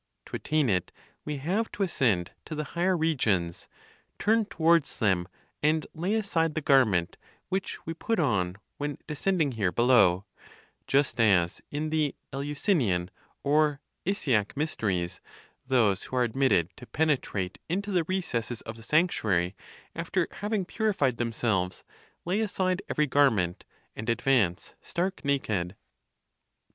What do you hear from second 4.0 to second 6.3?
turn towards them, and lay